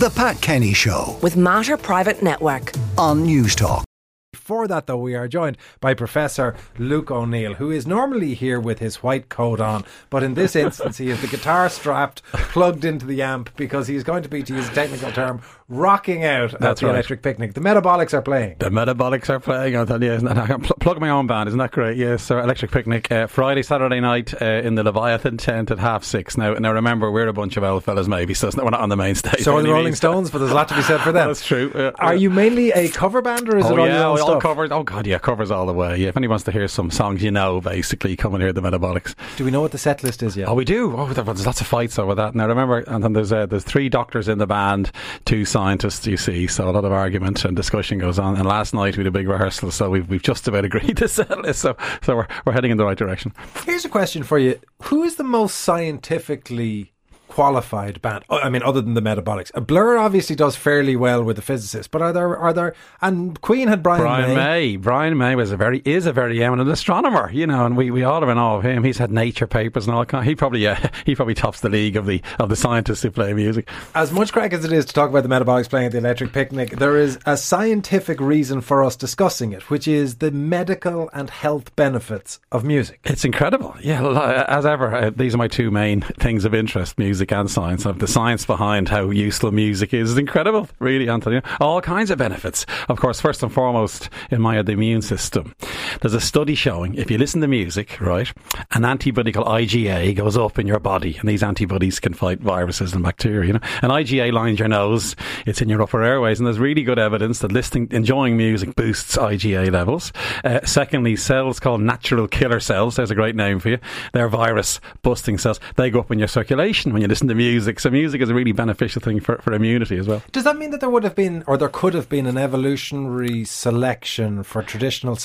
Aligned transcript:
The 0.00 0.08
Pat 0.08 0.40
Kenny 0.40 0.72
Show 0.72 1.18
with 1.20 1.36
Mater 1.36 1.76
Private 1.76 2.22
Network. 2.22 2.72
on 2.96 3.24
News 3.24 3.54
Talk. 3.54 3.84
Before 4.32 4.66
that, 4.66 4.86
though, 4.86 4.96
we 4.96 5.14
are 5.14 5.28
joined 5.28 5.58
by 5.78 5.92
Professor 5.92 6.56
Luke 6.78 7.10
O'Neill, 7.10 7.54
who 7.54 7.70
is 7.70 7.86
normally 7.86 8.32
here 8.32 8.58
with 8.58 8.78
his 8.78 9.02
white 9.02 9.28
coat 9.28 9.60
on, 9.60 9.84
but 10.08 10.22
in 10.22 10.32
this 10.32 10.56
instance, 10.56 10.96
he 10.96 11.10
has 11.10 11.20
the 11.20 11.26
guitar 11.26 11.68
strapped, 11.68 12.22
plugged 12.50 12.84
into 12.84 13.06
the 13.06 13.22
amp, 13.22 13.50
because 13.56 13.86
he's 13.86 14.04
going 14.04 14.22
to 14.22 14.28
be, 14.28 14.42
to 14.42 14.54
use 14.54 14.68
a 14.68 14.72
technical 14.72 15.10
term, 15.12 15.40
rocking 15.68 16.24
out 16.24 16.54
at 16.54 16.60
That's 16.60 16.80
the 16.80 16.86
right. 16.86 16.92
Electric 16.94 17.22
Picnic. 17.22 17.54
The 17.54 17.60
Metabolics 17.60 18.12
are 18.12 18.22
playing. 18.22 18.56
The 18.58 18.70
Metabolics 18.70 19.28
are 19.30 19.38
playing. 19.40 19.76
I'll 19.76 19.86
tell 19.86 20.02
you, 20.02 20.12
isn't 20.12 20.26
that? 20.26 20.36
I 20.36 20.46
can 20.46 20.60
pl- 20.62 20.76
plug 20.80 21.00
my 21.00 21.10
own 21.10 21.26
band. 21.26 21.48
Isn't 21.48 21.58
that 21.58 21.70
great? 21.70 21.96
Yes, 21.96 22.22
sir. 22.22 22.40
Electric 22.40 22.70
Picnic 22.70 23.10
uh, 23.12 23.26
Friday, 23.28 23.62
Saturday 23.62 24.00
night 24.00 24.34
uh, 24.42 24.44
in 24.44 24.74
the 24.74 24.82
Leviathan 24.82 25.36
tent 25.36 25.70
at 25.70 25.78
half 25.78 26.02
six. 26.04 26.36
Now, 26.36 26.54
now 26.54 26.72
remember, 26.72 27.10
we're 27.10 27.28
a 27.28 27.32
bunch 27.32 27.56
of 27.56 27.62
old 27.64 27.84
fellas, 27.84 28.08
maybe, 28.08 28.34
so 28.34 28.48
it's 28.48 28.56
not, 28.56 28.64
we're 28.64 28.70
not 28.72 28.80
on 28.80 28.88
the 28.88 28.96
main 28.96 29.14
stage. 29.14 29.40
So 29.42 29.54
are 29.56 29.62
the 29.62 29.70
Rolling. 29.70 29.94
Stones, 30.00 30.30
but 30.30 30.38
there's 30.38 30.50
a 30.50 30.54
lot 30.54 30.68
to 30.68 30.74
be 30.74 30.82
said 30.82 31.00
for 31.00 31.12
them. 31.12 31.28
That's 31.28 31.44
true. 31.44 31.70
Uh, 31.74 31.92
Are 31.98 32.14
you 32.14 32.30
mainly 32.30 32.70
a 32.72 32.88
cover 32.88 33.20
band, 33.22 33.48
or 33.52 33.58
is 33.58 33.66
Oh 33.66 33.72
it 33.74 33.78
all 33.78 33.86
yeah, 33.86 33.94
your 33.96 34.04
own 34.06 34.20
all 34.20 34.26
stuff? 34.28 34.42
covered. 34.42 34.72
Oh 34.72 34.82
god, 34.82 35.06
yeah, 35.06 35.18
covers 35.18 35.50
all 35.50 35.66
the 35.66 35.72
way. 35.72 35.98
Yeah, 35.98 36.08
if 36.08 36.16
anyone 36.16 36.30
wants 36.34 36.44
to 36.44 36.52
hear 36.52 36.66
some 36.68 36.90
songs 36.90 37.22
you 37.22 37.30
know, 37.30 37.60
basically, 37.60 38.16
come 38.16 38.34
and 38.34 38.42
hear 38.42 38.52
the 38.52 38.60
Metabolics. 38.62 39.14
Do 39.36 39.44
we 39.44 39.50
know 39.50 39.60
what 39.60 39.72
the 39.72 39.78
set 39.78 40.02
list 40.02 40.22
is 40.22 40.36
yet? 40.36 40.48
Oh, 40.48 40.54
we 40.54 40.64
do. 40.64 40.96
Oh, 40.96 41.06
there- 41.12 41.22
there's 41.24 41.44
lots 41.46 41.60
of 41.60 41.66
fights 41.66 41.98
over 41.98 42.14
that. 42.14 42.34
Now, 42.40 42.46
remember, 42.46 42.78
and 42.78 43.04
then 43.04 43.12
there's 43.12 43.32
uh, 43.32 43.44
there's 43.44 43.64
three 43.64 43.90
doctors 43.90 44.26
in 44.26 44.38
the 44.38 44.46
band, 44.46 44.92
two 45.26 45.44
scientists. 45.44 46.06
You 46.06 46.16
see, 46.16 46.46
so 46.46 46.70
a 46.70 46.72
lot 46.72 46.86
of 46.86 46.90
argument 46.90 47.44
and 47.44 47.54
discussion 47.54 47.98
goes 47.98 48.18
on. 48.18 48.34
And 48.34 48.46
last 48.46 48.72
night 48.72 48.96
we 48.96 49.02
had 49.02 49.08
a 49.08 49.10
big 49.10 49.28
rehearsal, 49.28 49.70
so 49.70 49.90
we've 49.90 50.08
we've 50.08 50.22
just 50.22 50.48
about 50.48 50.64
agreed 50.64 50.96
to 50.96 51.08
set 51.08 51.38
list. 51.42 51.60
So 51.60 51.76
so 52.02 52.16
we're 52.16 52.28
we're 52.46 52.54
heading 52.54 52.70
in 52.70 52.78
the 52.78 52.86
right 52.86 52.96
direction. 52.96 53.34
Here's 53.66 53.84
a 53.84 53.90
question 53.90 54.22
for 54.22 54.38
you: 54.38 54.58
Who 54.84 55.02
is 55.02 55.16
the 55.16 55.22
most 55.22 55.58
scientifically 55.58 56.94
qualified 57.30 58.02
band? 58.02 58.24
I 58.28 58.48
mean, 58.48 58.62
other 58.62 58.80
than 58.80 58.94
the 58.94 59.00
Metabolics, 59.02 59.50
Uh, 59.54 59.60
Blur 59.60 59.96
obviously 59.96 60.36
does 60.36 60.56
fairly 60.56 60.96
well 60.96 61.22
with 61.22 61.36
the 61.36 61.42
physicists, 61.42 61.88
but 61.88 62.02
are 62.02 62.12
there 62.12 62.36
are 62.36 62.52
there? 62.52 62.74
And 63.00 63.40
Queen 63.40 63.68
had 63.68 63.82
Brian, 63.82 64.02
Brian 64.02 64.34
May. 64.34 64.76
Brian 64.76 65.16
May 65.16 65.34
was 65.34 65.52
a 65.52 65.56
very 65.56 65.80
is 65.84 66.06
a 66.06 66.12
very 66.12 66.42
eminent 66.42 66.68
astronomer, 66.68 67.30
you 67.32 67.46
know, 67.46 67.64
and 67.66 67.76
we, 67.76 67.90
we 67.90 68.02
all 68.04 68.22
are 68.24 68.30
in 68.30 68.38
awe 68.38 68.56
of 68.56 68.64
him. 68.64 68.84
He's 68.84 68.98
had 68.98 69.10
nature 69.10 69.46
papers 69.46 69.86
and 69.86 69.94
all 69.96 70.04
kind. 70.04 70.26
He 70.26 70.34
probably 70.34 70.66
uh, 70.66 70.76
he 71.06 71.14
probably 71.14 71.34
tops 71.34 71.60
the 71.60 71.68
league 71.68 71.96
of 71.96 72.06
the 72.06 72.22
of 72.38 72.48
the 72.48 72.56
scientists 72.56 73.02
who 73.02 73.10
play 73.10 73.32
music. 73.32 73.68
As 73.94 74.10
much 74.12 74.32
crack 74.32 74.52
as 74.52 74.64
it 74.64 74.72
is 74.72 74.84
to 74.86 74.92
talk 74.92 75.10
about 75.10 75.22
the 75.22 75.28
Metabolics 75.28 75.68
playing 75.68 75.86
at 75.86 75.92
the 75.92 75.98
Electric 75.98 76.32
Picnic, 76.32 76.70
there 76.70 76.96
is 76.96 77.18
a 77.26 77.36
scientific 77.36 78.20
reason 78.20 78.60
for 78.60 78.82
us 78.82 78.96
discussing 78.96 79.52
it, 79.52 79.68
which 79.70 79.86
is 79.86 80.16
the 80.16 80.30
medical 80.30 81.10
and 81.12 81.30
health 81.30 81.74
benefits 81.76 82.40
of 82.50 82.64
music. 82.64 83.00
It's 83.04 83.24
incredible. 83.24 83.74
Yeah, 83.82 84.44
as 84.48 84.64
ever, 84.64 84.94
uh, 84.94 85.10
these 85.14 85.34
are 85.34 85.38
my 85.38 85.48
two 85.48 85.70
main 85.70 86.00
things 86.00 86.44
of 86.44 86.54
interest 86.54 86.98
music 86.98 87.19
and 87.30 87.50
science. 87.50 87.84
The 87.84 88.06
science 88.06 88.46
behind 88.46 88.88
how 88.88 89.10
useful 89.10 89.52
music 89.52 89.92
is 89.94 90.12
is 90.12 90.18
incredible, 90.18 90.68
really, 90.78 91.08
Anthony. 91.08 91.42
All 91.60 91.80
kinds 91.80 92.10
of 92.10 92.18
benefits. 92.18 92.66
Of 92.88 92.98
course, 92.98 93.20
first 93.20 93.42
and 93.42 93.52
foremost, 93.52 94.08
in 94.30 94.40
my 94.40 94.60
the 94.62 94.72
immune 94.72 95.02
system. 95.02 95.54
There's 96.00 96.14
a 96.14 96.20
study 96.20 96.54
showing 96.54 96.94
if 96.94 97.10
you 97.10 97.18
listen 97.18 97.40
to 97.40 97.48
music, 97.48 98.00
right, 98.00 98.32
an 98.72 98.84
antibody 98.84 99.32
called 99.32 99.46
IgA 99.46 100.14
goes 100.16 100.36
up 100.36 100.58
in 100.58 100.66
your 100.66 100.78
body, 100.78 101.16
and 101.18 101.28
these 101.28 101.42
antibodies 101.42 102.00
can 102.00 102.14
fight 102.14 102.40
viruses 102.40 102.92
and 102.92 103.02
bacteria, 103.02 103.46
you 103.46 103.52
know. 103.54 103.60
And 103.82 103.92
IgA 103.92 104.32
lines 104.32 104.58
your 104.58 104.68
nose, 104.68 105.16
it's 105.46 105.60
in 105.60 105.68
your 105.68 105.82
upper 105.82 106.02
airways, 106.02 106.38
and 106.38 106.46
there's 106.46 106.58
really 106.58 106.82
good 106.82 106.98
evidence 106.98 107.40
that 107.40 107.52
listening, 107.52 107.88
enjoying 107.90 108.36
music 108.36 108.74
boosts 108.74 109.16
IgA 109.16 109.70
levels. 109.70 110.12
Uh, 110.44 110.60
secondly, 110.64 111.16
cells 111.16 111.60
called 111.60 111.80
natural 111.80 112.28
killer 112.28 112.60
cells, 112.60 112.96
there's 112.96 113.10
a 113.10 113.14
great 113.14 113.36
name 113.36 113.58
for 113.58 113.70
you. 113.70 113.78
They're 114.12 114.28
virus 114.28 114.80
busting 115.02 115.38
cells. 115.38 115.60
They 115.76 115.90
go 115.90 116.00
up 116.00 116.10
in 116.10 116.18
your 116.18 116.28
circulation 116.28 116.92
when 116.92 117.02
you 117.02 117.08
listen 117.08 117.28
to 117.28 117.34
music. 117.34 117.80
So 117.80 117.90
music 117.90 118.20
is 118.20 118.28
a 118.28 118.34
really 118.34 118.52
beneficial 118.52 119.02
thing 119.02 119.20
for, 119.20 119.38
for 119.38 119.52
immunity 119.52 119.96
as 119.96 120.06
well. 120.06 120.22
Does 120.32 120.44
that 120.44 120.56
mean 120.56 120.70
that 120.70 120.80
there 120.80 120.90
would 120.90 121.04
have 121.04 121.14
been, 121.14 121.44
or 121.46 121.56
there 121.56 121.68
could 121.68 121.94
have 121.94 122.08
been, 122.08 122.26
an 122.26 122.36
evolutionary 122.36 123.44
selection 123.44 124.42
for 124.42 124.62
traditional 124.62 125.16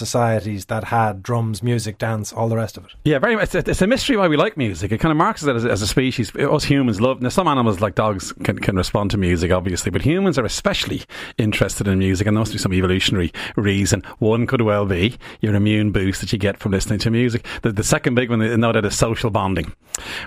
societies 0.55 0.65
that 0.65 0.85
had 0.85 1.23
drums, 1.23 1.61
music, 1.61 1.97
dance, 1.97 2.33
all 2.33 2.49
the 2.49 2.55
rest 2.55 2.77
of 2.77 2.85
it? 2.85 2.91
Yeah, 3.03 3.19
very 3.19 3.35
much. 3.35 3.53
It's 3.55 3.81
a, 3.81 3.87
mystery 3.87 4.17
why 4.17 4.27
we 4.27 4.37
like 4.37 4.57
music. 4.57 4.91
It 4.91 4.99
kind 4.99 5.11
of 5.11 5.17
marks 5.17 5.43
us 5.43 5.49
as, 5.49 5.65
as 5.65 5.81
a 5.81 5.87
species. 5.87 6.35
Us 6.35 6.63
humans 6.63 6.99
love. 6.99 7.21
Now, 7.21 7.29
some 7.29 7.47
animals 7.47 7.81
like 7.81 7.95
dogs 7.95 8.33
can, 8.43 8.59
can 8.59 8.75
respond 8.75 9.11
to 9.11 9.17
music, 9.17 9.51
obviously, 9.51 9.91
but 9.91 10.01
humans 10.01 10.37
are 10.37 10.45
especially 10.45 11.03
interested 11.37 11.87
in 11.87 11.99
music, 11.99 12.27
and 12.27 12.35
there 12.35 12.41
must 12.41 12.51
be 12.51 12.57
some 12.57 12.73
evolutionary 12.73 13.31
reason. 13.55 14.03
One 14.19 14.47
could 14.47 14.61
well 14.61 14.85
be 14.85 15.17
your 15.41 15.55
immune 15.55 15.91
boost 15.91 16.21
that 16.21 16.31
you 16.31 16.39
get 16.39 16.57
from 16.57 16.71
listening 16.71 16.99
to 16.99 17.11
music. 17.11 17.45
The, 17.61 17.71
the 17.71 17.83
second 17.83 18.15
big 18.15 18.29
one, 18.29 18.39
no 18.59 18.71
doubt, 18.71 18.85
is 18.85 18.97
social 18.97 19.29
bonding. 19.29 19.73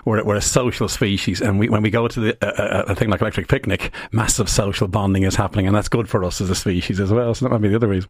We're, 0.04 0.24
we're 0.24 0.36
a 0.36 0.42
social 0.42 0.88
species, 0.88 1.40
and 1.40 1.58
we, 1.58 1.68
when 1.68 1.82
we 1.82 1.90
go 1.90 2.08
to 2.08 2.20
the, 2.20 2.38
uh, 2.42 2.84
a 2.92 2.94
thing 2.94 3.10
like 3.10 3.20
Electric 3.20 3.48
Picnic, 3.48 3.92
massive 4.12 4.48
social 4.48 4.88
bonding 4.88 5.24
is 5.24 5.36
happening, 5.36 5.66
and 5.66 5.76
that's 5.76 5.88
good 5.88 6.08
for 6.08 6.24
us 6.24 6.40
as 6.40 6.48
a 6.50 6.54
species 6.54 7.00
as 7.00 7.12
well. 7.12 7.34
So 7.34 7.44
that 7.44 7.50
might 7.50 7.60
be 7.60 7.68
the 7.68 7.76
other 7.76 7.88
reason. 7.88 8.08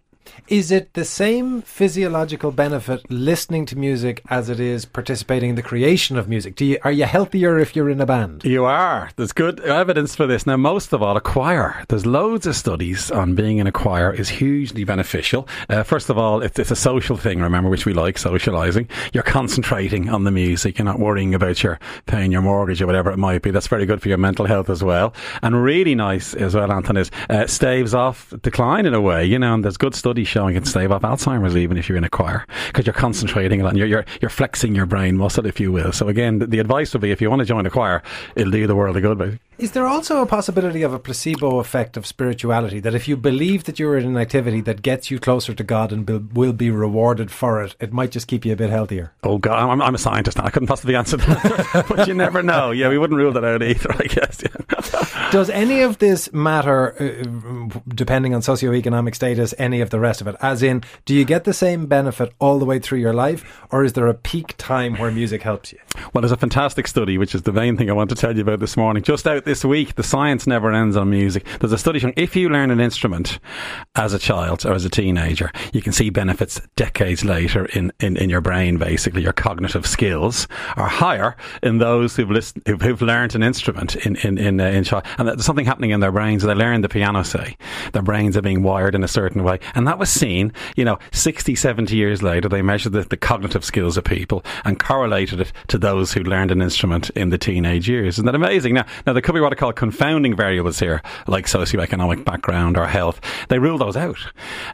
Is 0.49 0.71
it 0.71 0.95
the 0.95 1.05
same 1.05 1.63
physiological 1.63 2.53
benefit 2.53 3.03
listening 3.11 3.67
to 3.67 3.77
music 3.77 4.23
as 4.31 4.49
it 4.49 4.61
is 4.61 4.85
participating 4.85 5.51
in 5.51 5.57
the 5.57 5.63
creation 5.63 6.17
of 6.17 6.29
music? 6.29 6.57
Do 6.57 6.65
you, 6.65 6.79
are 6.85 6.93
you 6.93 7.05
healthier 7.05 7.59
if 7.59 7.77
you're 7.77 7.91
in 7.91 8.01
a 8.01 8.07
band? 8.07 8.45
You 8.45 8.65
are. 8.65 9.11
There's 9.17 9.33
good 9.33 9.61
evidence 9.61 10.15
for 10.15 10.27
this. 10.27 10.47
Now, 10.47 10.57
most 10.57 10.93
of 10.93 11.03
all, 11.03 11.17
a 11.17 11.21
choir. 11.21 11.85
There's 11.89 12.07
loads 12.07 12.47
of 12.47 12.57
studies 12.57 13.11
on 13.11 13.35
being 13.35 13.59
in 13.59 13.67
a 13.67 13.73
choir 13.73 14.13
is 14.13 14.29
hugely 14.29 14.85
beneficial. 14.85 15.47
Uh, 15.69 15.83
first 15.83 16.09
of 16.11 16.19
all, 16.19 16.43
it's, 16.43 16.59
it's 16.59 16.71
a 16.71 16.77
social 16.77 17.17
thing, 17.17 17.41
remember, 17.41 17.69
which 17.69 17.87
we 17.87 17.93
like, 17.93 18.17
socialising. 18.17 18.89
You're 19.13 19.23
concentrating 19.23 20.09
on 20.09 20.25
the 20.25 20.31
music. 20.31 20.79
You're 20.79 20.85
not 20.85 20.99
worrying 20.99 21.35
about 21.35 21.63
your 21.63 21.79
paying 22.07 22.33
your 22.33 22.43
mortgage 22.43 22.81
or 22.81 22.87
whatever 22.87 23.11
it 23.11 23.19
might 23.19 23.43
be. 23.43 23.51
That's 23.51 23.67
very 23.67 23.87
good 23.87 24.03
for 24.03 24.09
your 24.09 24.19
mental 24.19 24.47
health 24.47 24.71
as 24.71 24.83
well. 24.83 25.15
And 25.43 25.63
really 25.63 25.95
nice 25.95 26.35
as 26.35 26.55
well, 26.55 26.73
Anthony, 26.73 27.03
is 27.03 27.11
uh, 27.29 27.47
staves 27.47 27.95
off 27.95 28.33
decline 28.43 28.87
in 28.87 28.95
a 28.95 29.01
way, 29.01 29.25
you 29.25 29.39
know, 29.39 29.55
and 29.55 29.65
there's 29.65 29.77
good 29.77 29.95
studies 29.95 30.18
showing 30.25 30.57
it 30.57 30.67
stave 30.67 30.93
off 30.93 31.03
Alzheimer's 31.03 31.57
even 31.57 31.77
if 31.77 31.89
you're 31.89 31.99
in 31.99 32.05
a 32.05 32.11
choir 32.11 32.47
because 32.67 32.87
you're 32.87 32.95
concentrating 32.95 33.61
a 33.61 33.67
and 33.67 33.79
you're, 33.79 33.87
you're, 33.87 34.05
you're 34.21 34.31
flexing 34.31 34.75
your 34.75 34.87
brain 34.87 35.17
muscle, 35.17 35.47
if 35.47 35.61
you 35.61 35.73
will. 35.73 35.93
So 35.93 36.09
again, 36.09 36.39
the, 36.39 36.47
the 36.47 36.59
advice 36.59 36.93
would 36.93 37.03
be 37.03 37.11
if 37.11 37.21
you 37.21 37.31
want 37.31 37.41
to 37.41 37.47
join 37.47 37.67
a 37.67 37.71
choir, 37.71 38.03
it'll 38.37 38.51
do 38.51 38.59
you 38.59 38.67
the 38.67 38.77
world 38.77 38.97
of 38.97 39.03
good, 39.03 39.19
basically. 39.19 39.41
Is 39.59 39.73
there 39.73 39.89
also 39.89 40.23
a 40.23 40.27
possibility 40.27 40.83
of 40.83 40.95
a 40.95 41.01
placebo 41.01 41.59
effect 41.59 41.97
of 41.97 42.07
spirituality 42.07 42.79
that 42.79 42.95
if 42.95 43.09
you 43.09 43.17
believe 43.17 43.65
that 43.65 43.81
you're 43.81 43.99
in 43.99 44.07
an 44.07 44.17
activity 44.17 44.61
that 44.61 44.83
gets 44.83 45.11
you 45.11 45.19
closer 45.19 45.53
to 45.53 45.65
God 45.65 45.91
and 45.91 46.09
will, 46.09 46.23
will 46.33 46.53
be 46.53 46.71
rewarded 46.71 47.33
for 47.33 47.61
it, 47.65 47.75
it 47.81 47.93
might 47.93 48.13
just 48.13 48.29
keep 48.29 48.45
you 48.45 48.53
a 48.53 48.57
bit 48.57 48.71
healthier? 48.71 49.13
Oh 49.25 49.39
God, 49.39 49.59
I'm, 49.59 49.83
I'm 49.83 49.97
a 49.97 49.99
scientist. 49.99 50.39
now. 50.39 50.45
I 50.45 50.51
couldn't 50.51 50.69
possibly 50.69 50.95
answer 50.95 51.17
that, 51.17 51.87
but 51.89 52.07
you 52.07 52.15
never 52.15 52.41
know. 52.41 52.71
Yeah, 52.71 52.89
we 52.89 52.99
wouldn't 52.99 53.19
rule 53.19 53.33
that 53.33 53.45
out 53.45 53.61
either. 53.63 53.93
I 53.93 54.05
guess. 54.05 54.41
Yeah. 54.45 55.31
Does 55.33 55.51
any 55.51 55.81
of 55.81 55.99
this 55.99 56.33
matter 56.33 56.95
uh, 57.03 57.81
depending 57.89 58.35
on 58.35 58.43
socioeconomic 58.43 59.17
status, 59.17 59.55
any 59.59 59.81
of 59.81 59.91
the 59.91 59.99
rest 60.09 60.21
of 60.21 60.27
it? 60.27 60.37
As 60.41 60.63
in, 60.63 60.83
do 61.05 61.15
you 61.15 61.25
get 61.25 61.45
the 61.45 61.53
same 61.53 61.87
benefit 61.87 62.33
all 62.39 62.59
the 62.59 62.65
way 62.65 62.79
through 62.79 62.99
your 62.99 63.15
life, 63.15 63.63
or 63.71 63.85
is 63.85 63.93
there 63.93 64.07
a 64.07 64.15
peak 64.15 64.55
time 64.57 64.97
where 64.97 65.11
music 65.11 65.43
helps 65.43 65.73
you? 65.73 65.79
Well, 66.13 66.23
there's 66.23 66.33
a 66.33 66.37
fantastic 66.37 66.87
study, 66.87 67.19
which 67.19 67.35
is 67.35 67.43
the 67.43 67.53
main 67.53 67.77
thing 67.77 67.91
I 67.91 67.93
want 67.93 68.11
to 68.11 68.17
tell 68.17 68.35
you 68.35 68.43
about 68.43 68.61
this 68.61 68.77
morning. 68.77 69.03
Just 69.03 69.27
out 69.27 69.45
this 69.45 69.65
week, 69.65 69.95
the 69.95 70.03
science 70.03 70.47
never 70.47 70.73
ends 70.73 70.97
on 70.97 71.11
music. 71.11 71.45
There's 71.61 71.73
a 71.73 71.79
study 71.79 71.99
showing 71.99 72.15
if 72.17 72.35
you 72.35 72.49
learn 72.49 72.71
an 72.71 72.81
instrument 72.81 73.39
as 73.95 74.13
a 74.13 74.19
child 74.19 74.65
or 74.65 74.73
as 74.73 74.85
a 74.85 74.91
teenager, 74.91 75.53
you 75.73 75.83
can 75.83 75.93
see 75.93 76.11
benefits 76.11 76.61
decades 76.77 77.25
later 77.25 77.67
in, 77.67 77.93
in, 78.01 78.17
in 78.17 78.31
your 78.31 78.41
brain, 78.41 78.79
basically. 78.79 79.23
Your 79.23 79.33
cognitive 79.33 79.87
skills 79.87 80.49
are 80.77 80.89
higher 80.89 81.37
in 81.63 81.79
those 81.79 82.17
who've, 82.17 82.31
listened, 82.31 82.63
who've, 82.67 82.81
who've 82.81 83.03
learned 83.03 83.35
an 83.35 83.43
instrument 83.43 83.97
in, 83.97 84.17
in, 84.17 84.39
in, 84.39 84.61
uh, 84.61 84.65
in 84.65 84.85
child. 84.85 85.05
And 85.19 85.29
there's 85.29 85.45
something 85.45 85.67
happening 85.67 85.91
in 85.91 86.01
their 86.01 86.13
brains. 86.13 86.43
They 86.43 86.55
learn 86.55 86.81
the 86.81 86.89
piano, 86.89 87.23
say. 87.23 87.57
Their 87.93 88.03
brains 88.03 88.37
are 88.37 88.43
being 88.43 88.63
wired 88.63 88.95
in 88.95 89.05
a 89.05 89.09
certain 89.09 89.45
way. 89.45 89.59
And 89.75 89.87
that 89.87 89.98
was 89.99 90.11
seen, 90.11 90.53
you 90.77 90.85
know, 90.85 90.99
60, 91.13 91.55
70 91.55 91.95
years 91.97 92.23
later. 92.23 92.49
They 92.49 92.63
measured 92.63 92.93
the, 92.93 93.03
the 93.03 93.17
cognitive 93.17 93.65
skills 93.65 93.97
of 93.97 94.05
people 94.05 94.45
and 94.65 94.79
correlated 94.79 95.41
it 95.41 95.53
to 95.69 95.79
those 95.79 96.13
who 96.13 96.23
learned 96.23 96.51
an 96.51 96.63
instrument 96.63 97.11
in 97.11 97.31
the 97.31 97.39
teenage 97.39 97.89
years. 97.89 98.17
Isn't 98.17 98.27
that 98.27 98.35
amazing? 98.35 98.75
Now, 98.75 98.87
now 99.07 99.13
there 99.13 99.23
could 99.23 99.35
be 99.35 99.41
what 99.41 99.53
I 99.53 99.57
call 99.57 99.73
confounding 99.73 100.37
variables 100.37 100.79
here, 100.79 101.03
like 101.27 101.47
socioeconomic 101.47 102.25
background 102.25 102.77
or 102.77 102.87
health. 102.87 103.21
They 103.49 103.59
ruled 103.59 103.81
those 103.81 103.97
out. 103.97 104.19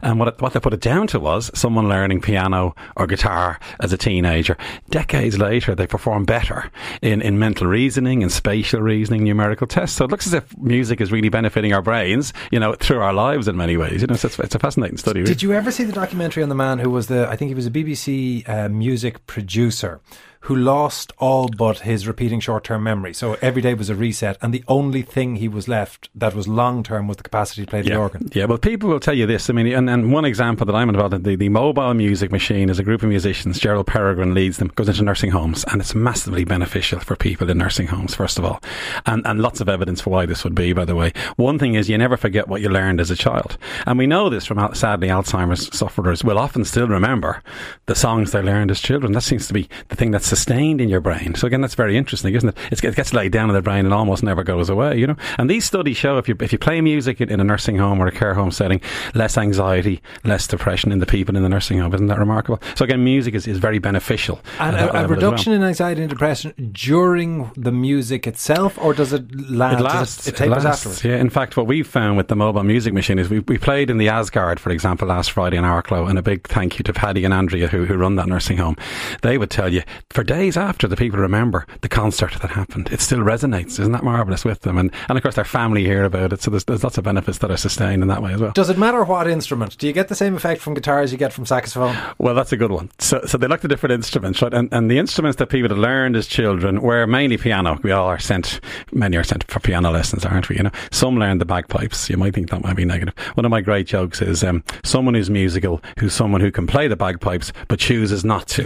And 0.01 0.19
what, 0.19 0.27
it, 0.27 0.41
what 0.41 0.53
they 0.53 0.59
put 0.59 0.73
it 0.73 0.81
down 0.81 1.07
to 1.07 1.19
was 1.19 1.51
someone 1.53 1.89
learning 1.89 2.21
piano 2.21 2.75
or 2.95 3.07
guitar 3.07 3.59
as 3.79 3.93
a 3.93 3.97
teenager. 3.97 4.57
Decades 4.89 5.37
later, 5.37 5.75
they 5.75 5.87
perform 5.87 6.25
better 6.25 6.71
in, 7.01 7.21
in 7.21 7.39
mental 7.39 7.67
reasoning 7.67 8.23
and 8.23 8.31
spatial 8.31 8.81
reasoning, 8.81 9.23
numerical 9.23 9.67
tests. 9.67 9.97
So 9.97 10.05
it 10.05 10.11
looks 10.11 10.27
as 10.27 10.33
if 10.33 10.57
music 10.57 11.01
is 11.01 11.11
really 11.11 11.29
benefiting 11.29 11.73
our 11.73 11.81
brains, 11.81 12.33
you 12.51 12.59
know, 12.59 12.73
through 12.73 13.01
our 13.01 13.13
lives 13.13 13.47
in 13.47 13.57
many 13.57 13.77
ways. 13.77 14.01
You 14.01 14.07
know, 14.07 14.15
so 14.15 14.27
it's, 14.27 14.39
it's 14.39 14.55
a 14.55 14.59
fascinating 14.59 14.97
study. 15.05 15.23
Did 15.23 15.43
you 15.43 15.53
ever 15.53 15.71
see 15.71 15.83
the 15.83 15.93
documentary 15.93 16.43
on 16.43 16.49
the 16.49 16.55
man 16.55 16.79
who 16.79 16.89
was 16.89 17.07
the, 17.07 17.27
I 17.29 17.35
think 17.35 17.49
he 17.49 17.55
was 17.55 17.67
a 17.67 17.71
BBC 17.71 18.47
uh, 18.49 18.69
music 18.69 19.25
producer, 19.27 20.01
who 20.45 20.55
lost 20.55 21.11
all 21.17 21.47
but 21.47 21.79
his 21.79 22.07
repeating 22.07 22.39
short 22.39 22.63
term 22.63 22.83
memory. 22.83 23.15
So 23.15 23.35
every 23.41 23.63
day 23.63 23.73
was 23.73 23.89
a 23.89 23.95
reset, 23.95 24.37
and 24.43 24.53
the 24.53 24.63
only 24.67 25.01
thing 25.01 25.37
he 25.37 25.47
was 25.47 25.67
left 25.67 26.07
that 26.13 26.35
was 26.35 26.47
long 26.47 26.83
term 26.83 27.07
was 27.07 27.17
the 27.17 27.23
capacity 27.23 27.63
to 27.63 27.67
play 27.67 27.81
the 27.81 27.89
yeah. 27.89 27.97
organ. 27.97 28.29
Yeah, 28.31 28.45
well, 28.45 28.59
people 28.59 28.89
will 28.89 28.99
tell 28.99 29.15
you 29.15 29.25
this. 29.25 29.49
I 29.49 29.53
mean, 29.53 29.65
and, 29.67 29.89
and 29.89 30.13
one 30.13 30.23
example 30.23 30.67
that 30.67 30.75
I'm 30.75 30.87
involved 30.87 31.15
in, 31.15 31.23
the, 31.23 31.35
the 31.35 31.49
mobile 31.49 31.95
music 31.95 32.31
machine 32.31 32.69
is 32.69 32.77
a 32.77 32.83
group 32.83 33.01
of 33.01 33.09
musicians. 33.09 33.59
Gerald 33.59 33.87
Peregrine 33.87 34.35
leads 34.35 34.57
them, 34.57 34.71
goes 34.75 34.87
into 34.87 35.03
nursing 35.03 35.31
homes, 35.31 35.65
and 35.71 35.81
it's 35.81 35.95
massively 35.95 36.45
beneficial 36.45 36.99
for 36.99 37.15
people 37.15 37.49
in 37.49 37.57
nursing 37.57 37.87
homes, 37.87 38.13
first 38.13 38.37
of 38.37 38.45
all. 38.45 38.61
And, 39.07 39.25
and 39.25 39.41
lots 39.41 39.61
of 39.61 39.69
evidence 39.69 40.01
for 40.01 40.11
why 40.11 40.27
this 40.27 40.43
would 40.43 40.53
be, 40.53 40.73
by 40.73 40.85
the 40.85 40.95
way. 40.95 41.11
One 41.37 41.57
thing 41.57 41.73
is 41.73 41.89
you 41.89 41.97
never 41.97 42.17
forget 42.17 42.47
what 42.47 42.61
you 42.61 42.69
learned 42.69 43.01
as 43.01 43.09
a 43.09 43.15
child. 43.15 43.57
And 43.87 43.97
we 43.97 44.05
know 44.05 44.29
this 44.29 44.45
from, 44.45 44.75
sadly, 44.75 45.07
Alzheimer's 45.07 45.75
sufferers 45.75 46.23
will 46.23 46.37
often 46.37 46.65
still 46.65 46.87
remember 46.87 47.41
the 47.87 47.95
songs 47.95 48.31
they 48.31 48.43
learned 48.43 48.69
as 48.69 48.79
children. 48.79 49.13
That 49.13 49.21
seems 49.21 49.47
to 49.47 49.53
be 49.53 49.67
the 49.87 49.95
thing 49.95 50.11
that's 50.11 50.34
sustained 50.35 50.81
in 50.81 50.89
your 50.89 50.99
brain. 50.99 51.33
So 51.35 51.47
again, 51.47 51.61
that's 51.61 51.75
very 51.75 51.95
interesting, 51.95 52.35
isn't 52.35 52.49
it? 52.49 52.57
It's, 52.69 52.83
it 52.83 52.95
gets 52.95 53.13
laid 53.13 53.31
down 53.31 53.49
in 53.49 53.55
the 53.55 53.61
brain 53.61 53.85
and 53.85 53.93
almost 53.93 54.21
never 54.21 54.43
goes 54.43 54.69
away, 54.69 54.97
you 54.97 55.07
know? 55.07 55.15
And 55.37 55.49
these 55.49 55.63
studies 55.63 55.95
show 55.95 56.17
if 56.17 56.27
you, 56.27 56.35
if 56.41 56.51
you 56.51 56.59
play 56.59 56.81
music 56.81 57.21
in, 57.21 57.29
in 57.29 57.39
a 57.39 57.43
nursing 57.43 57.77
home 57.77 58.01
or 58.01 58.07
a 58.07 58.11
care 58.11 58.33
home 58.33 58.51
setting, 58.51 58.81
less 59.13 59.37
anxiety, 59.37 60.01
less 60.25 60.45
depression 60.45 60.91
in 60.91 60.99
the 60.99 61.05
people 61.05 61.37
in 61.37 61.43
the 61.43 61.47
nursing 61.47 61.79
home. 61.79 61.93
Isn't 61.93 62.07
that 62.07 62.19
remarkable? 62.19 62.61
So 62.75 62.83
again, 62.83 63.01
music 63.01 63.33
is, 63.33 63.47
is 63.47 63.59
very 63.59 63.79
beneficial. 63.79 64.41
And 64.59 64.75
a, 64.75 65.05
a 65.05 65.07
reduction 65.07 65.53
well. 65.53 65.61
in 65.61 65.67
anxiety 65.67 66.01
and 66.01 66.09
depression 66.09 66.53
during 66.73 67.49
the 67.55 67.71
music 67.71 68.27
itself, 68.27 68.77
or 68.77 68.93
does 68.93 69.13
it 69.13 69.23
last? 69.49 69.79
It 69.79 69.83
lasts. 69.83 70.27
It, 70.27 70.33
it, 70.33 70.37
tapers 70.37 70.65
afterwards? 70.65 71.03
Yeah, 71.03 71.15
in 71.15 71.29
fact, 71.29 71.55
what 71.55 71.65
we've 71.65 71.87
found 71.87 72.17
with 72.17 72.27
the 72.27 72.35
mobile 72.35 72.63
music 72.63 72.93
machine 72.93 73.19
is 73.19 73.29
we, 73.29 73.39
we 73.39 73.57
played 73.57 73.89
in 73.89 73.99
the 73.99 74.09
Asgard, 74.09 74.59
for 74.59 74.71
example, 74.71 75.07
last 75.07 75.31
Friday 75.31 75.55
in 75.55 75.63
Arklow, 75.63 76.09
and 76.09 76.19
a 76.19 76.21
big 76.21 76.45
thank 76.47 76.77
you 76.77 76.83
to 76.83 76.91
Paddy 76.91 77.23
and 77.23 77.33
Andrea 77.33 77.67
who, 77.67 77.85
who 77.85 77.95
run 77.95 78.15
that 78.15 78.27
nursing 78.27 78.57
home. 78.57 78.75
They 79.21 79.37
would 79.37 79.49
tell 79.49 79.71
you 79.71 79.83
for 80.09 80.24
days 80.25 80.57
after 80.57 80.87
the 80.87 80.95
people 80.95 81.19
remember 81.19 81.65
the 81.81 81.89
concert 81.89 82.33
that 82.41 82.51
happened. 82.51 82.89
It 82.91 83.01
still 83.01 83.19
resonates. 83.19 83.79
Isn't 83.79 83.91
that 83.91 84.03
marvellous 84.03 84.43
with 84.43 84.61
them? 84.61 84.77
And, 84.77 84.91
and 85.07 85.17
of 85.17 85.21
course, 85.21 85.35
their 85.35 85.45
family 85.45 85.83
hear 85.85 86.03
about 86.03 86.33
it. 86.33 86.41
So 86.41 86.51
there's, 86.51 86.65
there's 86.65 86.83
lots 86.83 86.97
of 86.97 87.03
benefits 87.03 87.39
that 87.39 87.51
are 87.51 87.57
sustained 87.57 88.01
in 88.01 88.07
that 88.09 88.21
way 88.21 88.33
as 88.33 88.41
well. 88.41 88.51
Does 88.51 88.69
it 88.69 88.77
matter 88.77 89.03
what 89.03 89.27
instrument? 89.27 89.77
Do 89.77 89.87
you 89.87 89.93
get 89.93 90.07
the 90.07 90.15
same 90.15 90.35
effect 90.35 90.61
from 90.61 90.73
guitar 90.73 90.99
as 90.99 91.11
you 91.11 91.17
get 91.17 91.33
from 91.33 91.45
saxophone? 91.45 91.95
Well, 92.17 92.35
that's 92.35 92.51
a 92.51 92.57
good 92.57 92.71
one. 92.71 92.91
So, 92.99 93.21
so 93.25 93.37
they 93.37 93.47
like 93.47 93.61
the 93.61 93.67
different 93.67 93.93
instruments, 93.93 94.41
right? 94.41 94.53
And, 94.53 94.71
and 94.73 94.89
the 94.89 94.97
instruments 94.97 95.37
that 95.37 95.47
people 95.47 95.69
had 95.69 95.77
learned 95.77 96.15
as 96.15 96.27
children 96.27 96.81
were 96.81 97.05
mainly 97.07 97.37
piano. 97.37 97.79
We 97.83 97.91
all 97.91 98.07
are 98.07 98.19
sent, 98.19 98.59
many 98.91 99.17
are 99.17 99.23
sent 99.23 99.43
for 99.49 99.59
piano 99.59 99.91
lessons, 99.91 100.25
aren't 100.25 100.49
we? 100.49 100.57
You 100.57 100.63
know, 100.63 100.71
some 100.91 101.17
learn 101.17 101.39
the 101.39 101.45
bagpipes. 101.45 102.09
You 102.09 102.17
might 102.17 102.33
think 102.33 102.49
that 102.49 102.63
might 102.63 102.75
be 102.75 102.85
negative. 102.85 103.13
One 103.35 103.45
of 103.45 103.51
my 103.51 103.61
great 103.61 103.87
jokes 103.87 104.21
is 104.21 104.43
um, 104.43 104.63
someone 104.83 105.13
who's 105.13 105.29
musical, 105.29 105.81
who's 105.99 106.13
someone 106.13 106.41
who 106.41 106.51
can 106.51 106.67
play 106.67 106.87
the 106.87 106.95
bagpipes 106.95 107.51
but 107.67 107.79
chooses 107.79 108.23
not 108.23 108.47
to. 108.49 108.65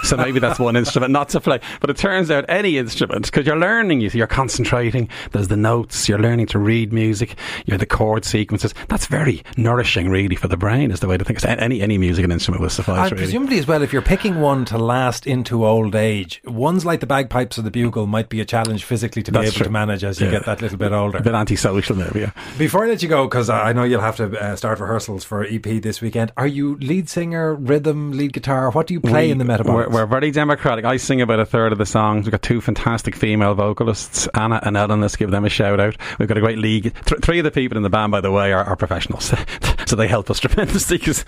so 0.04 0.16
maybe 0.16 0.38
that's 0.38 0.59
one 0.60 0.76
instrument 0.76 1.12
not 1.12 1.28
to 1.30 1.40
play. 1.40 1.60
But 1.80 1.90
it 1.90 1.96
turns 1.96 2.30
out 2.30 2.44
any 2.48 2.78
instrument, 2.78 3.24
because 3.26 3.46
you're 3.46 3.56
learning, 3.58 4.00
you're 4.02 4.26
concentrating. 4.26 5.08
There's 5.32 5.48
the 5.48 5.56
notes. 5.56 6.08
You're 6.08 6.18
learning 6.18 6.46
to 6.48 6.58
read 6.58 6.92
music. 6.92 7.36
You're 7.66 7.78
the 7.78 7.86
chord 7.86 8.24
sequences. 8.24 8.74
That's 8.88 9.06
very 9.06 9.42
nourishing, 9.56 10.08
really, 10.10 10.36
for 10.36 10.48
the 10.48 10.56
brain. 10.56 10.90
Is 10.90 11.00
the 11.00 11.08
way 11.08 11.16
to 11.16 11.24
think. 11.24 11.44
Any 11.44 11.80
any 11.82 11.98
music 11.98 12.24
and 12.24 12.32
instrument 12.32 12.60
will 12.62 12.70
suffice. 12.70 13.10
And 13.10 13.12
really. 13.12 13.24
presumably 13.24 13.58
as 13.58 13.66
well, 13.66 13.82
if 13.82 13.92
you're 13.92 14.02
picking 14.02 14.40
one 14.40 14.64
to 14.66 14.78
last 14.78 15.26
into 15.26 15.64
old 15.66 15.94
age, 15.94 16.40
ones 16.44 16.84
like 16.84 17.00
the 17.00 17.06
bagpipes 17.06 17.58
or 17.58 17.62
the 17.62 17.70
bugle 17.70 18.06
might 18.06 18.28
be 18.28 18.40
a 18.40 18.44
challenge 18.44 18.84
physically 18.84 19.22
to 19.22 19.32
be 19.32 19.38
able 19.38 19.50
true. 19.52 19.64
to 19.64 19.70
manage 19.70 20.04
as 20.04 20.20
you 20.20 20.26
Yeah. 20.26 20.32
get 20.32 20.46
that 20.46 20.60
little 20.62 20.78
bit 20.78 20.92
older. 20.92 21.18
a 21.18 21.22
bit 21.22 21.34
antisocial, 21.34 21.96
maybe. 21.96 22.20
Yeah. 22.20 22.30
Before 22.58 22.84
I 22.84 22.88
let 22.88 23.02
you 23.02 23.08
go, 23.08 23.24
because 23.26 23.48
I 23.50 23.72
know 23.72 23.84
you'll 23.84 24.00
have 24.00 24.16
to 24.16 24.26
uh, 24.38 24.56
start 24.56 24.80
rehearsals 24.80 25.24
for 25.24 25.44
EP 25.44 25.80
this 25.80 26.00
weekend, 26.00 26.32
are 26.36 26.46
you 26.46 26.76
lead 26.76 27.08
singer, 27.08 27.54
rhythm, 27.54 28.12
lead 28.12 28.32
guitar? 28.32 28.70
What 28.70 28.86
do 28.86 28.94
you 28.94 29.00
play 29.00 29.26
We- 29.26 29.30
in 29.32 29.38
the 29.38 29.44
metabolics? 29.44 29.70
We're, 29.74 29.88
we're 29.88 30.06
very 30.06 30.30
democratic. 30.50 30.84
I 30.84 30.96
sing 30.96 31.20
about 31.20 31.38
a 31.38 31.46
third 31.46 31.70
of 31.70 31.78
the 31.78 31.86
songs. 31.86 32.26
We've 32.26 32.32
got 32.32 32.42
two 32.42 32.60
fantastic 32.60 33.14
female 33.14 33.54
vocalists, 33.54 34.26
Anna 34.34 34.58
and 34.64 34.76
Ellen. 34.76 35.00
Let's 35.00 35.14
give 35.14 35.30
them 35.30 35.44
a 35.44 35.48
shout 35.48 35.78
out. 35.78 35.96
We've 36.18 36.26
got 36.26 36.36
a 36.38 36.40
great 36.40 36.58
league. 36.58 36.92
Th- 37.04 37.20
three 37.22 37.38
of 37.38 37.44
the 37.44 37.52
people 37.52 37.76
in 37.76 37.84
the 37.84 37.88
band, 37.90 38.10
by 38.10 38.20
the 38.20 38.32
way, 38.32 38.52
are, 38.52 38.64
are 38.64 38.74
professionals, 38.74 39.32
so 39.86 39.94
they 39.94 40.08
help 40.08 40.28
us 40.28 40.40
tremendously 40.40 40.98
because 40.98 41.24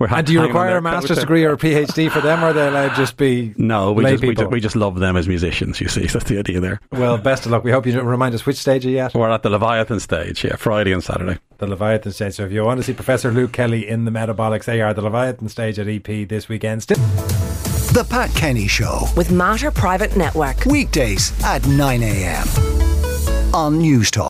we're. 0.00 0.08
ha- 0.08 0.16
and 0.16 0.26
do 0.26 0.32
you 0.32 0.42
require 0.42 0.76
a 0.76 0.82
master's 0.82 1.18
degree 1.18 1.44
or 1.44 1.52
a 1.52 1.56
PhD 1.56 2.10
for 2.10 2.20
them, 2.20 2.42
or 2.42 2.48
are 2.48 2.52
they 2.52 2.66
allowed 2.66 2.96
just 2.96 3.16
be 3.16 3.54
No, 3.56 3.92
we 3.92 4.02
just, 4.04 4.24
we, 4.24 4.34
just, 4.34 4.50
we 4.50 4.60
just 4.60 4.76
love 4.76 4.98
them 4.98 5.16
as 5.16 5.28
musicians. 5.28 5.80
You 5.80 5.86
see, 5.86 6.08
so 6.08 6.18
that's 6.18 6.28
the 6.28 6.38
idea 6.40 6.58
there. 6.58 6.80
well, 6.90 7.16
best 7.16 7.46
of 7.46 7.52
luck. 7.52 7.62
We 7.62 7.70
hope 7.70 7.86
you 7.86 8.00
remind 8.00 8.34
us 8.34 8.44
which 8.44 8.56
stage 8.56 8.84
are 8.86 8.90
you 8.90 8.98
at? 8.98 9.14
We're 9.14 9.30
at 9.30 9.44
the 9.44 9.50
Leviathan 9.50 10.00
stage, 10.00 10.42
yeah, 10.42 10.56
Friday 10.56 10.90
and 10.92 11.04
Saturday. 11.04 11.38
The 11.58 11.68
Leviathan 11.68 12.10
stage. 12.10 12.34
So 12.34 12.44
if 12.44 12.50
you 12.50 12.64
want 12.64 12.78
to 12.78 12.82
see 12.84 12.92
Professor 12.92 13.30
Luke 13.30 13.52
Kelly 13.52 13.88
in 13.88 14.04
the 14.04 14.10
metabolics, 14.10 14.64
they 14.64 14.80
are 14.80 14.92
the 14.92 15.02
Leviathan 15.02 15.48
stage 15.48 15.78
at 15.78 15.86
EP 15.86 16.28
this 16.28 16.48
weekend. 16.48 16.82
Still- 16.82 17.43
The 17.94 18.02
Pat 18.02 18.34
Kenny 18.34 18.66
Show. 18.66 19.06
with 19.16 19.30
Mater 19.30 19.70
Private 19.70 20.16
Network. 20.16 20.64
Weekdays 20.66 21.32
at 21.44 21.64
9 21.64 22.02
a.m. 22.02 23.54
on 23.54 23.78
News 23.78 24.10
Talk. 24.10 24.22